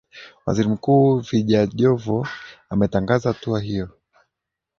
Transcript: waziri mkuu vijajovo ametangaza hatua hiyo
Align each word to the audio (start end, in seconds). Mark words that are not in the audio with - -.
waziri 0.45 0.69
mkuu 0.69 1.19
vijajovo 1.19 2.27
ametangaza 2.69 3.29
hatua 3.33 3.59
hiyo 3.61 3.89